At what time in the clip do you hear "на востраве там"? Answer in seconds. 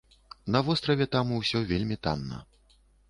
0.53-1.33